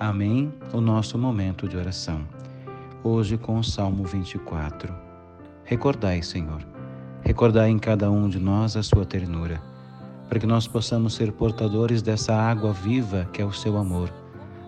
[0.00, 0.52] Amém.
[0.72, 2.26] O nosso momento de oração.
[3.04, 4.92] Hoje com o Salmo 24.
[5.64, 6.66] Recordai, Senhor,
[7.22, 9.62] recordai em cada um de nós a sua ternura,
[10.28, 14.12] para que nós possamos ser portadores dessa água viva que é o seu amor,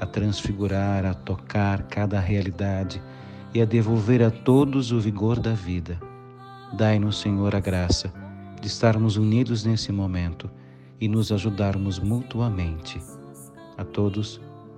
[0.00, 3.02] a transfigurar, a tocar cada realidade
[3.52, 6.00] e a devolver a todos o vigor da vida.
[6.72, 8.10] Dai-nos, Senhor, a graça
[8.58, 10.50] de estarmos unidos nesse momento
[10.98, 13.02] e nos ajudarmos mutuamente.
[13.76, 14.40] A todos,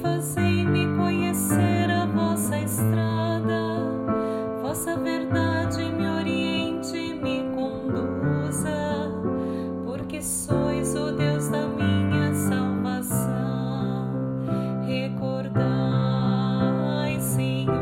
[0.00, 3.84] fazei-me conhecer a vossa estrada,
[4.62, 9.12] vossa verdade me oriente e me conduza,
[9.84, 14.10] porque sois o Deus da minha salvação.
[14.86, 15.60] Recordai,
[17.20, 17.74] Senhor,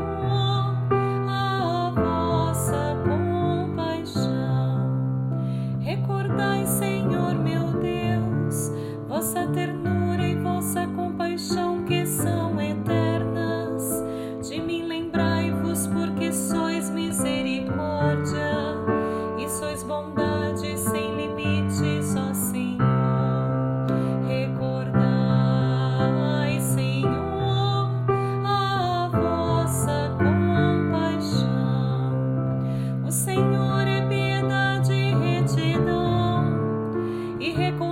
[1.29, 4.29] a vossa compaixão.
[5.81, 8.73] Recordai, Senhor meu Deus,
[9.09, 11.28] vossa ternura e vossa compaixão
[33.09, 36.45] O Senhor é piedade e retidão
[37.41, 37.88] e reconciliação.